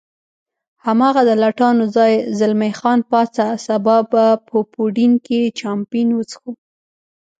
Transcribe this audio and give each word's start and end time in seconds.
هماغه 0.85 1.21
د 1.25 1.31
لټانو 1.43 1.85
ځای، 1.95 2.13
زلمی 2.39 2.71
خان 2.79 2.99
پاڅه، 3.09 3.47
سبا 3.67 3.97
به 4.11 4.23
په 4.47 4.57
یوډین 4.73 5.13
کې 5.25 5.39
چامپېن 5.59 6.07
وڅښو. 6.13 6.51